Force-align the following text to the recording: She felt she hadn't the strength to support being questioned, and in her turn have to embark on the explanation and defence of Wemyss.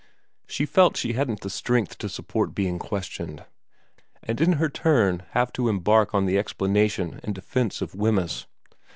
She 0.47 0.65
felt 0.65 0.97
she 0.97 1.13
hadn't 1.13 1.41
the 1.41 1.49
strength 1.51 1.99
to 1.99 2.09
support 2.09 2.55
being 2.55 2.79
questioned, 2.79 3.45
and 4.23 4.41
in 4.41 4.53
her 4.53 4.67
turn 4.67 5.21
have 5.33 5.53
to 5.53 5.69
embark 5.69 6.15
on 6.15 6.25
the 6.25 6.39
explanation 6.39 7.19
and 7.21 7.35
defence 7.35 7.83
of 7.83 7.93
Wemyss. 7.93 8.47